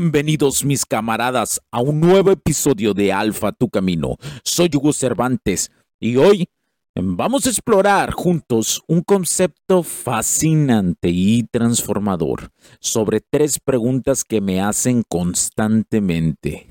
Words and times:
Bienvenidos 0.00 0.64
mis 0.64 0.86
camaradas 0.86 1.60
a 1.70 1.82
un 1.82 2.00
nuevo 2.00 2.30
episodio 2.30 2.94
de 2.94 3.12
Alfa 3.12 3.52
Tu 3.52 3.68
Camino. 3.68 4.16
Soy 4.42 4.70
Hugo 4.74 4.94
Cervantes 4.94 5.70
y 6.00 6.16
hoy 6.16 6.48
vamos 6.94 7.44
a 7.44 7.50
explorar 7.50 8.12
juntos 8.12 8.82
un 8.88 9.02
concepto 9.02 9.82
fascinante 9.82 11.10
y 11.10 11.42
transformador 11.42 12.50
sobre 12.80 13.20
tres 13.20 13.60
preguntas 13.60 14.24
que 14.24 14.40
me 14.40 14.62
hacen 14.62 15.02
constantemente. 15.06 16.66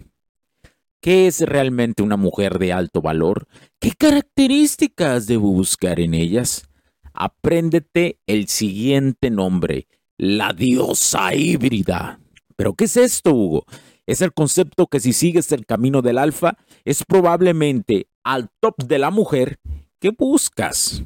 ¿Qué 1.00 1.28
es 1.28 1.42
realmente 1.42 2.02
una 2.02 2.18
mujer 2.18 2.58
de 2.58 2.74
alto 2.74 3.00
valor? 3.00 3.48
¿Qué 3.78 3.92
características 3.92 5.28
debo 5.28 5.52
buscar 5.52 6.00
en 6.00 6.16
ellas? 6.16 6.68
Apréndete 7.14 8.18
el 8.26 8.48
siguiente 8.48 9.30
nombre, 9.30 9.88
la 10.18 10.52
diosa 10.52 11.36
híbrida. 11.36 12.20
¿Pero 12.60 12.74
qué 12.74 12.84
es 12.84 12.98
esto, 12.98 13.34
Hugo? 13.34 13.66
Es 14.06 14.20
el 14.20 14.34
concepto 14.34 14.88
que 14.88 15.00
si 15.00 15.14
sigues 15.14 15.50
el 15.54 15.66
camino 15.66 16.02
del 16.02 16.18
alfa, 16.18 16.58
es 16.84 17.06
probablemente 17.06 18.10
al 18.22 18.50
top 18.60 18.76
de 18.84 19.00
la 19.00 19.12
mujer 19.12 19.62
que 20.02 20.10
buscas. 20.10 21.04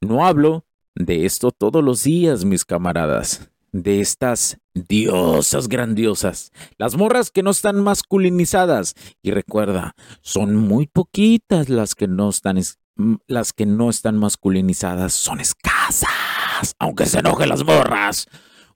No 0.00 0.26
hablo 0.26 0.64
de 0.96 1.24
esto 1.24 1.52
todos 1.52 1.84
los 1.84 2.02
días, 2.02 2.44
mis 2.44 2.64
camaradas, 2.64 3.48
de 3.70 4.00
estas 4.00 4.58
diosas 4.74 5.68
grandiosas, 5.68 6.50
las 6.78 6.96
morras 6.96 7.30
que 7.30 7.44
no 7.44 7.52
están 7.52 7.80
masculinizadas. 7.80 8.96
Y 9.22 9.30
recuerda, 9.30 9.94
son 10.20 10.56
muy 10.56 10.88
poquitas 10.88 11.68
las 11.68 11.94
que 11.94 12.08
no 12.08 12.28
están, 12.28 12.60
las 13.28 13.52
que 13.52 13.66
no 13.66 13.88
están 13.88 14.18
masculinizadas, 14.18 15.12
son 15.12 15.38
escasas, 15.38 16.74
aunque 16.80 17.06
se 17.06 17.20
enojen 17.20 17.50
las 17.50 17.64
morras. 17.64 18.26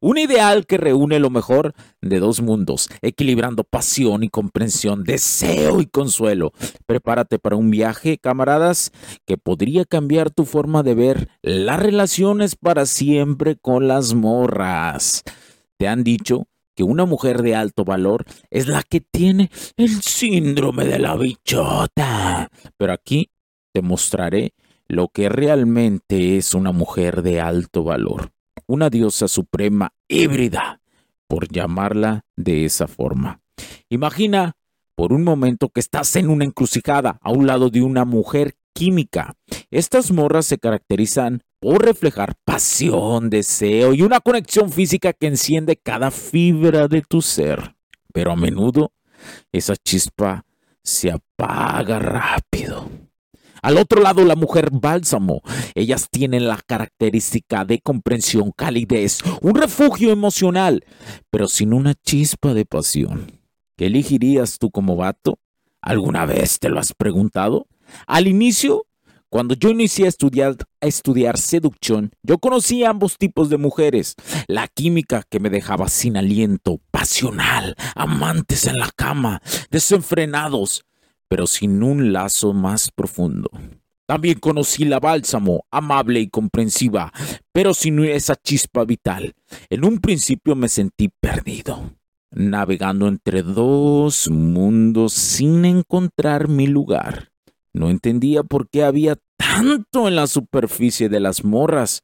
Un 0.04 0.18
ideal 0.18 0.66
que 0.66 0.78
reúne 0.78 1.20
lo 1.20 1.30
mejor 1.30 1.74
de 2.00 2.18
dos 2.18 2.42
mundos, 2.42 2.88
equilibrando 3.02 3.62
pasión 3.62 4.24
y 4.24 4.30
comprensión, 4.30 5.04
deseo 5.04 5.80
y 5.80 5.86
consuelo. 5.86 6.52
Prepárate 6.86 7.38
para 7.38 7.54
un 7.54 7.70
viaje, 7.70 8.18
camaradas, 8.18 8.90
que 9.26 9.38
podría 9.38 9.84
cambiar 9.84 10.32
tu 10.32 10.44
forma 10.44 10.82
de 10.82 10.96
ver 10.96 11.28
las 11.40 11.78
relaciones 11.78 12.56
para 12.56 12.84
siempre 12.86 13.54
con 13.54 13.86
las 13.86 14.12
morras. 14.12 15.22
Te 15.76 15.86
han 15.86 16.02
dicho 16.02 16.48
que 16.74 16.82
una 16.82 17.04
mujer 17.04 17.40
de 17.40 17.54
alto 17.54 17.84
valor 17.84 18.24
es 18.50 18.66
la 18.66 18.82
que 18.82 19.00
tiene 19.00 19.52
el 19.76 20.02
síndrome 20.02 20.84
de 20.84 20.98
la 20.98 21.14
bichota. 21.14 22.50
Pero 22.76 22.92
aquí 22.92 23.30
te 23.72 23.82
mostraré 23.82 24.52
lo 24.88 25.06
que 25.06 25.28
realmente 25.28 26.38
es 26.38 26.54
una 26.54 26.72
mujer 26.72 27.22
de 27.22 27.40
alto 27.40 27.84
valor 27.84 28.32
una 28.72 28.88
diosa 28.88 29.28
suprema 29.28 29.92
híbrida, 30.08 30.80
por 31.28 31.46
llamarla 31.48 32.24
de 32.36 32.64
esa 32.64 32.88
forma. 32.88 33.42
Imagina 33.90 34.56
por 34.94 35.12
un 35.12 35.24
momento 35.24 35.68
que 35.68 35.80
estás 35.80 36.16
en 36.16 36.30
una 36.30 36.46
encrucijada 36.46 37.18
a 37.20 37.32
un 37.32 37.46
lado 37.46 37.68
de 37.68 37.82
una 37.82 38.06
mujer 38.06 38.54
química. 38.72 39.34
Estas 39.70 40.10
morras 40.10 40.46
se 40.46 40.56
caracterizan 40.56 41.42
por 41.60 41.84
reflejar 41.84 42.34
pasión, 42.46 43.28
deseo 43.28 43.92
y 43.92 44.00
una 44.00 44.20
conexión 44.20 44.72
física 44.72 45.12
que 45.12 45.26
enciende 45.26 45.76
cada 45.76 46.10
fibra 46.10 46.88
de 46.88 47.02
tu 47.02 47.20
ser. 47.20 47.76
Pero 48.14 48.32
a 48.32 48.36
menudo 48.36 48.92
esa 49.52 49.76
chispa 49.76 50.46
se 50.82 51.10
apaga 51.10 51.98
rápido. 51.98 52.88
Al 53.62 53.78
otro 53.78 54.02
lado, 54.02 54.24
la 54.24 54.34
mujer 54.34 54.70
bálsamo. 54.72 55.40
Ellas 55.74 56.08
tienen 56.10 56.48
la 56.48 56.60
característica 56.66 57.64
de 57.64 57.80
comprensión, 57.80 58.50
calidez, 58.50 59.20
un 59.40 59.54
refugio 59.54 60.10
emocional, 60.10 60.84
pero 61.30 61.46
sin 61.46 61.72
una 61.72 61.94
chispa 61.94 62.54
de 62.54 62.66
pasión. 62.66 63.40
¿Qué 63.76 63.86
elegirías 63.86 64.58
tú 64.58 64.70
como 64.70 64.96
vato? 64.96 65.38
¿Alguna 65.80 66.26
vez 66.26 66.58
te 66.58 66.68
lo 66.68 66.80
has 66.80 66.92
preguntado? 66.92 67.68
Al 68.06 68.26
inicio, 68.26 68.86
cuando 69.28 69.54
yo 69.54 69.70
inicié 69.70 70.04
a 70.06 70.08
estudiar, 70.08 71.38
seducción, 71.38 72.10
yo 72.22 72.38
conocí 72.38 72.84
a 72.84 72.90
ambos 72.90 73.16
tipos 73.16 73.48
de 73.48 73.56
mujeres. 73.56 74.14
La 74.46 74.68
química 74.68 75.22
que 75.30 75.40
me 75.40 75.50
dejaba 75.50 75.88
sin 75.88 76.16
aliento, 76.16 76.80
pasional, 76.90 77.74
amantes 77.94 78.66
en 78.66 78.76
la 78.76 78.90
cama, 78.94 79.40
desenfrenados, 79.70 80.84
pero 81.32 81.46
sin 81.46 81.82
un 81.82 82.12
lazo 82.12 82.52
más 82.52 82.90
profundo. 82.90 83.48
También 84.04 84.38
conocí 84.38 84.84
la 84.84 85.00
bálsamo, 85.00 85.64
amable 85.70 86.20
y 86.20 86.28
comprensiva, 86.28 87.10
pero 87.52 87.72
sin 87.72 88.04
esa 88.04 88.36
chispa 88.36 88.84
vital. 88.84 89.32
En 89.70 89.86
un 89.86 89.98
principio 89.98 90.54
me 90.56 90.68
sentí 90.68 91.08
perdido, 91.08 91.94
navegando 92.30 93.08
entre 93.08 93.42
dos 93.42 94.28
mundos 94.28 95.14
sin 95.14 95.64
encontrar 95.64 96.48
mi 96.48 96.66
lugar. 96.66 97.32
No 97.72 97.88
entendía 97.88 98.42
por 98.42 98.68
qué 98.68 98.84
había 98.84 99.16
tanto 99.38 100.08
en 100.08 100.16
la 100.16 100.26
superficie 100.26 101.08
de 101.08 101.20
las 101.20 101.44
morras, 101.44 102.02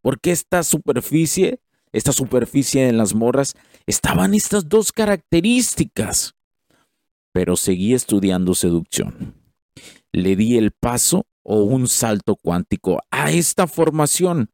porque 0.00 0.30
esta 0.30 0.62
superficie, 0.62 1.60
esta 1.92 2.12
superficie 2.14 2.88
en 2.88 2.96
las 2.96 3.14
morras, 3.14 3.56
estaban 3.84 4.32
estas 4.32 4.70
dos 4.70 4.90
características 4.90 6.34
pero 7.32 7.56
seguí 7.56 7.94
estudiando 7.94 8.54
seducción. 8.54 9.34
Le 10.12 10.36
di 10.36 10.56
el 10.56 10.72
paso 10.72 11.26
o 11.42 11.62
un 11.62 11.88
salto 11.88 12.36
cuántico 12.36 13.00
a 13.10 13.30
esta 13.30 13.66
formación, 13.66 14.50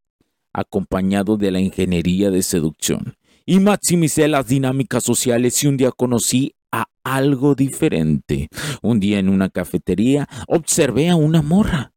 acompañado 0.53 1.37
de 1.37 1.51
la 1.51 1.61
ingeniería 1.61 2.31
de 2.31 2.43
seducción, 2.43 3.17
y 3.45 3.61
maximicé 3.61 4.29
las 4.29 4.49
dinámicas 4.49 5.05
sociales 5.05 5.63
y 5.63 5.69
un 5.69 5.77
día 5.77 5.93
conocí 5.93 6.55
a 6.73 6.87
algo 7.05 7.55
diferente. 7.55 8.49
Un 8.83 9.01
día 9.01 9.19
en 9.19 9.29
una 9.29 9.49
cafetería 9.49 10.29
observé 10.49 11.09
a 11.09 11.17
una 11.17 11.43
morra. 11.43 11.93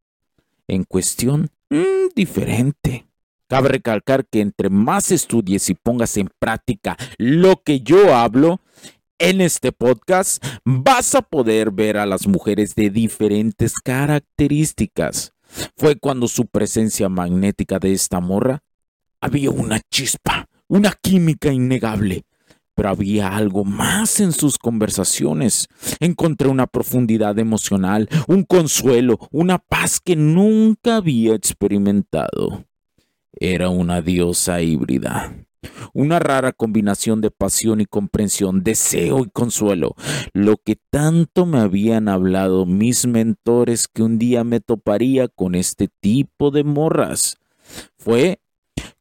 En 0.68 0.84
cuestión, 0.84 1.50
mm, 1.70 2.14
diferente. 2.16 3.08
Cabe 3.48 3.70
recalcar 3.70 4.28
que 4.28 4.42
entre 4.42 4.70
más 4.70 5.12
estudies 5.12 5.72
y 5.72 5.74
pongas 5.74 6.18
en 6.18 6.30
práctica 6.38 6.96
lo 7.18 7.64
que 7.64 7.82
yo 7.82 8.16
hablo, 8.16 8.62
en 9.19 9.42
este 9.42 9.71
podcast 9.71 10.44
vas 10.63 11.13
a 11.13 11.21
poder 11.21 11.71
ver 11.71 11.98
a 11.98 12.06
las 12.06 12.25
mujeres 12.25 12.74
de 12.74 12.89
diferentes 12.89 13.74
características. 13.75 15.33
Fue 15.77 15.98
cuando 15.98 16.27
su 16.27 16.45
presencia 16.48 17.10
magnética 17.10 17.80
de 17.80 17.92
esta 17.92 18.19
morra 18.19 18.63
había 19.19 19.51
una 19.51 19.81
chispa, 19.92 20.48
una 20.68 20.94
química 20.94 21.51
innegable. 21.51 22.24
Pero 22.75 22.89
había 22.89 23.36
algo 23.36 23.66
más 23.66 24.21
en 24.21 24.31
sus 24.31 24.57
conversaciones. 24.57 25.68
Encontré 26.00 26.48
una 26.48 26.65
profundidad 26.65 27.38
emocional, 27.38 28.07
un 28.27 28.44
consuelo, 28.44 29.19
una 29.31 29.57
paz 29.57 30.00
que 30.00 30.15
nunca 30.15 30.95
había 30.95 31.36
experimentado. 31.36 32.63
Era 33.33 33.68
una 33.68 34.01
diosa 34.01 34.62
híbrida 34.62 35.36
una 35.94 36.20
rara 36.20 36.52
combinación 36.52 37.22
de 37.22 37.32
pasión 37.32 37.82
y 37.82 37.86
comprensión, 37.86 38.64
deseo 38.64 39.20
y 39.20 39.30
consuelo, 39.30 39.96
lo 40.34 40.58
que 40.58 40.78
tanto 40.90 41.46
me 41.46 41.60
habían 41.60 42.08
hablado 42.08 42.66
mis 42.66 43.06
mentores 43.06 43.88
que 43.88 44.04
un 44.04 44.20
día 44.20 44.44
me 44.44 44.60
toparía 44.60 45.28
con 45.28 45.56
este 45.56 45.90
tipo 46.00 46.52
de 46.52 46.64
morras. 46.64 47.38
Fue 47.98 48.40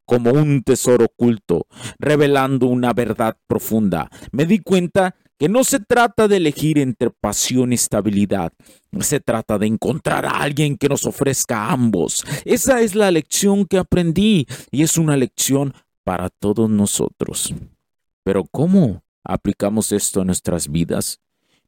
como 0.05 0.31
un 0.31 0.63
tesoro 0.63 1.05
oculto, 1.05 1.67
revelando 1.99 2.67
una 2.67 2.93
verdad 2.93 3.37
profunda. 3.47 4.09
Me 4.31 4.45
di 4.45 4.59
cuenta 4.59 5.15
que 5.37 5.47
no 5.47 5.63
se 5.63 5.79
trata 5.79 6.27
de 6.27 6.37
elegir 6.37 6.79
entre 6.79 7.11
pasión 7.11 7.71
y 7.71 7.75
estabilidad, 7.75 8.51
se 8.99 9.19
trata 9.19 9.57
de 9.57 9.67
encontrar 9.67 10.25
a 10.25 10.41
alguien 10.41 10.77
que 10.77 10.89
nos 10.89 11.05
ofrezca 11.05 11.71
ambos. 11.71 12.25
Esa 12.43 12.81
es 12.81 12.93
la 12.93 13.09
lección 13.09 13.65
que 13.65 13.77
aprendí 13.77 14.47
y 14.71 14.83
es 14.83 14.97
una 14.97 15.15
lección 15.15 15.73
para 16.09 16.29
todos 16.31 16.67
nosotros. 16.71 17.53
Pero 18.23 18.43
¿cómo 18.43 19.03
aplicamos 19.23 19.91
esto 19.91 20.21
a 20.21 20.25
nuestras 20.25 20.67
vidas? 20.67 21.21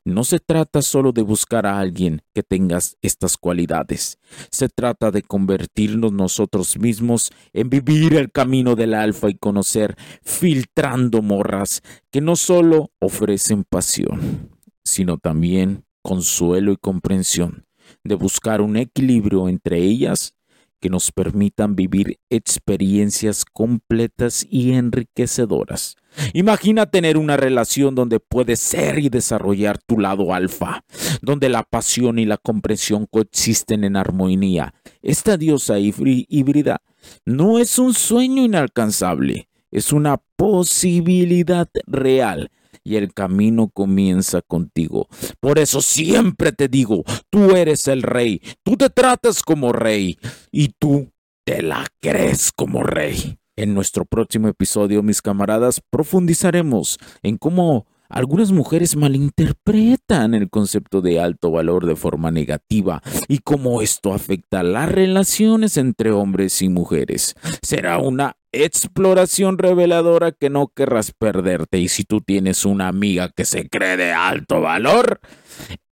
No 0.04 0.24
se 0.24 0.40
trata 0.40 0.82
solo 0.82 1.12
de 1.12 1.22
buscar 1.22 1.68
a 1.68 1.78
alguien 1.78 2.24
que 2.34 2.42
tenga 2.42 2.80
estas 3.04 3.38
cualidades. 3.38 4.18
Se 4.50 4.68
trata 4.68 5.12
de 5.12 5.22
convertirnos 5.22 6.12
nosotros 6.12 6.80
mismos 6.80 7.30
en 7.54 7.70
vivir 7.70 8.16
el 8.16 8.32
camino 8.32 8.76
del 8.76 8.96
alfa 8.96 9.30
y 9.30 9.36
conocer, 9.36 9.96
filtrando 10.24 11.22
morras 11.22 11.84
que 12.10 12.20
no 12.20 12.36
solo 12.36 12.90
ofrecen 12.98 13.64
pasión, 13.64 14.50
sino 14.84 15.20
también 15.20 15.86
consuelo 16.02 16.72
y 16.72 16.78
comprensión, 16.78 17.68
de 18.04 18.16
buscar 18.16 18.62
un 18.62 18.76
equilibrio 18.76 19.48
entre 19.50 19.78
ellas 19.84 20.34
que 20.82 20.90
nos 20.90 21.12
permitan 21.12 21.76
vivir 21.76 22.20
experiencias 22.30 23.46
completas 23.46 24.46
y 24.50 24.74
enriquecedoras. 24.74 25.96
Imagina 26.34 26.88
tener 26.88 27.18
una 27.18 27.38
relación 27.38 27.96
donde 27.96 28.20
puedes 28.20 28.60
ser 28.60 29.00
y 29.00 29.10
desarrollar 29.10 29.78
tu 29.78 30.00
lado 30.00 30.34
alfa, 30.34 30.84
donde 31.22 31.48
la 31.48 31.64
pasión 31.64 32.20
y 32.20 32.26
la 32.26 32.38
comprensión 32.38 33.06
coexisten 33.06 33.84
en 33.84 33.96
armonía. 33.96 34.74
Esta 35.02 35.38
diosa 35.38 35.78
híbrida 35.80 36.82
no 37.26 37.60
es 37.60 37.80
un 37.80 37.94
sueño 37.94 38.44
inalcanzable, 38.44 39.48
es 39.70 39.94
una 39.94 40.22
posibilidad 40.36 41.70
real 41.86 42.52
y 42.84 42.96
el 42.96 43.14
camino 43.14 43.70
comienza 43.70 44.42
contigo. 44.42 45.08
Por 45.40 45.60
eso 45.60 45.82
siempre 45.82 46.52
te 46.52 46.68
digo, 46.68 47.04
tú 47.30 47.56
eres 47.56 47.88
el 47.88 48.02
rey, 48.02 48.42
tú 48.64 48.76
te 48.76 48.90
tratas 48.90 49.44
como 49.44 49.72
rey 49.72 50.18
y 50.52 50.74
tú 50.78 51.12
te 51.46 51.62
la 51.62 51.88
crees 52.00 52.52
como 52.52 52.84
rey. 52.84 53.38
En 53.56 53.74
nuestro 53.74 54.06
próximo 54.06 54.48
episodio, 54.48 55.04
mis 55.04 55.22
camaradas, 55.22 55.82
profundizaremos 55.90 56.98
en 57.22 57.38
cómo 57.38 57.86
algunas 58.12 58.52
mujeres 58.52 58.96
malinterpretan 58.96 60.34
el 60.34 60.50
concepto 60.50 61.02
de 61.02 61.20
alto 61.20 61.52
valor 61.52 61.86
de 61.86 61.96
forma 61.96 62.30
negativa 62.30 63.02
y 63.28 63.40
cómo 63.40 63.82
esto 63.82 64.14
afecta 64.14 64.64
las 64.64 64.92
relaciones 64.92 65.78
entre 65.78 66.12
hombres 66.12 66.62
y 66.62 66.70
mujeres. 66.70 67.36
Será 67.62 68.00
una 68.00 68.36
exploración 68.52 69.58
reveladora 69.58 70.34
que 70.34 70.50
no 70.50 70.68
querrás 70.76 71.14
perderte 71.18 71.80
y 71.80 71.88
si 71.88 72.04
tú 72.04 72.20
tienes 72.20 72.66
una 72.66 72.90
amiga 72.90 73.30
que 73.30 73.46
se 73.46 73.70
cree 73.70 73.96
de 73.96 74.12
alto 74.12 74.60
valor, 74.60 75.22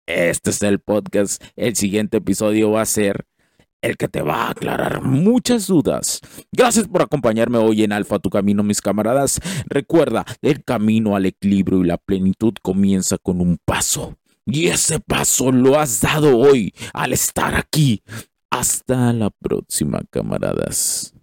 este 0.06 0.50
es 0.50 0.62
el 0.62 0.80
podcast. 0.80 1.42
El 1.56 1.76
siguiente 1.76 2.18
episodio 2.18 2.72
va 2.72 2.82
a 2.82 2.86
ser 2.86 3.26
el 3.82 3.96
que 3.96 4.08
te 4.08 4.22
va 4.22 4.44
a 4.44 4.50
aclarar 4.50 5.02
muchas 5.02 5.66
dudas. 5.66 6.20
Gracias 6.52 6.88
por 6.88 7.02
acompañarme 7.02 7.58
hoy 7.58 7.82
en 7.82 7.92
Alfa 7.92 8.18
Tu 8.18 8.30
Camino, 8.30 8.62
mis 8.62 8.80
camaradas. 8.80 9.40
Recuerda, 9.66 10.24
el 10.42 10.64
camino 10.64 11.16
al 11.16 11.26
equilibrio 11.26 11.80
y 11.82 11.86
la 11.86 11.96
plenitud 11.96 12.54
comienza 12.62 13.18
con 13.18 13.40
un 13.40 13.58
paso. 13.64 14.16
Y 14.46 14.68
ese 14.68 15.00
paso 15.00 15.52
lo 15.52 15.78
has 15.78 16.00
dado 16.00 16.36
hoy 16.38 16.74
al 16.92 17.12
estar 17.12 17.54
aquí. 17.54 18.02
Hasta 18.50 19.12
la 19.12 19.30
próxima, 19.30 20.00
camaradas. 20.10 21.14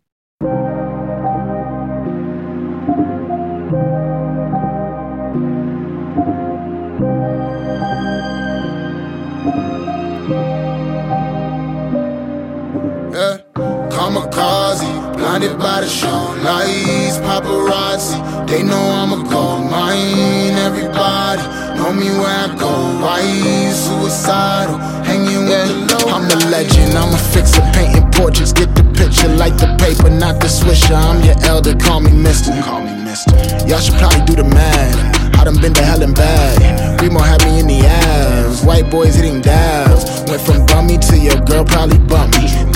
Kamikaze. 14.08 14.88
Blinded 15.18 15.58
by 15.60 15.82
the 15.82 15.88
show 15.88 16.36
lights, 16.44 17.18
paparazzi. 17.18 18.48
They 18.48 18.64
know 18.64 18.80
I'm 18.80 19.12
a 19.14 19.30
gold 19.30 19.70
mine. 19.70 20.56
Everybody 20.68 21.42
know 21.78 21.92
me 21.94 22.10
where 22.20 22.38
I 22.46 22.56
go. 22.58 22.72
Why 23.04 23.22
suicidal? 23.74 24.78
Hanging 25.04 25.46
with 25.50 25.90
the 25.90 26.06
low. 26.06 26.14
I'm 26.14 26.26
a 26.26 26.36
legend. 26.50 26.98
I'm 26.98 27.14
a 27.14 27.18
fixer, 27.18 27.62
painting 27.74 28.10
portraits. 28.12 28.54
Get 28.54 28.74
the 28.76 28.84
picture, 28.96 29.30
like 29.36 29.58
the 29.58 29.76
paper, 29.78 30.10
not 30.10 30.40
the 30.40 30.48
swisher. 30.48 30.96
I'm 30.96 31.22
your 31.24 31.36
elder. 31.44 31.76
Call 31.76 32.00
me 32.00 32.12
Mister. 32.12 32.52
Call 32.62 32.82
me 32.82 33.04
Mister. 33.04 33.36
Y'all 33.68 33.80
should 33.80 33.96
probably 33.96 34.24
do 34.26 34.36
the 34.36 34.44
math. 34.44 35.18
I 35.38 35.44
done 35.44 35.60
been 35.62 35.74
to 35.74 35.84
hell 35.84 36.02
and 36.02 36.16
back. 36.16 37.02
Remo 37.02 37.20
had 37.20 37.44
me 37.46 37.60
in 37.60 37.68
the 37.68 37.86
ass. 37.86 38.64
White 38.64 38.90
boys 38.90 39.16
hitting 39.16 39.42
dabs. 39.42 40.06
Went 40.30 40.42
from 40.42 40.66
bummy 40.66 40.98
to 40.98 41.18
your 41.18 41.40
girl 41.42 41.66
probably 41.66 42.00
bump 42.00 42.34
me. 42.38 42.48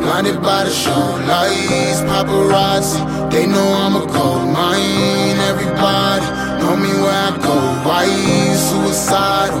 blinded 0.00 0.42
by 0.42 0.64
the 0.64 0.70
show 0.70 1.04
lights, 1.30 2.00
paparazzi. 2.10 3.30
They 3.30 3.46
know 3.46 3.68
I'm 3.82 3.94
a 3.96 4.04
cold 4.14 4.48
mine. 4.48 5.38
Everybody 5.50 6.26
know 6.60 6.76
me 6.76 6.90
where 7.02 7.20
I 7.28 7.30
go. 7.46 7.56
Why 7.86 8.06
suicidal? 8.56 9.60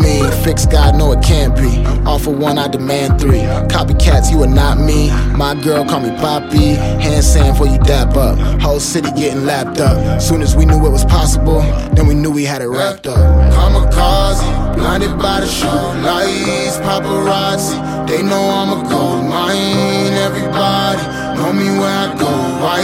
Fix 0.43 0.65
God, 0.65 0.95
no 0.97 1.11
it 1.11 1.23
can't 1.23 1.55
be. 1.55 1.85
Offer 2.09 2.31
one, 2.31 2.57
I 2.57 2.67
demand 2.67 3.21
three. 3.21 3.41
Copycats, 3.69 4.31
you 4.31 4.41
are 4.43 4.47
not 4.47 4.79
me. 4.79 5.09
My 5.37 5.53
girl 5.53 5.85
call 5.85 5.99
me 5.99 6.09
Poppy. 6.17 6.73
Hand 7.03 7.23
sand 7.23 7.57
for 7.57 7.67
you 7.67 7.77
dap 7.79 8.15
up. 8.15 8.39
Whole 8.59 8.79
city 8.79 9.11
getting 9.11 9.45
lapped 9.45 9.79
up. 9.79 10.19
Soon 10.19 10.41
as 10.41 10.55
we 10.55 10.65
knew 10.65 10.83
it 10.85 10.89
was 10.89 11.05
possible, 11.05 11.61
then 11.93 12.07
we 12.07 12.15
knew 12.15 12.31
we 12.31 12.43
had 12.43 12.61
it 12.63 12.67
wrapped 12.69 13.05
up. 13.05 13.17
Kamikaze, 13.53 14.75
blinded 14.75 15.15
by 15.19 15.41
the 15.41 15.47
show 15.47 15.81
lights, 16.03 16.77
paparazzi. 16.77 17.77
They 18.07 18.23
know 18.23 18.41
I'm 18.41 18.83
a 18.83 18.89
gold 18.89 19.23
mine. 19.29 20.13
Everybody 20.27 21.03
know 21.37 21.53
me 21.53 21.69
where 21.79 21.97
I 22.09 22.17
go. 22.17 22.31
Why 22.63 22.81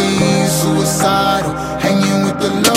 suicidal? 0.47 1.53
Hanging 1.79 2.23
with 2.25 2.39
the 2.39 2.49
low 2.69 2.76